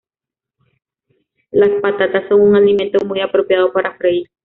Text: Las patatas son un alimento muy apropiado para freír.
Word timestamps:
Las 1.51 1.69
patatas 1.79 2.27
son 2.27 2.41
un 2.41 2.55
alimento 2.55 3.05
muy 3.05 3.21
apropiado 3.21 3.71
para 3.71 3.95
freír. 3.97 4.31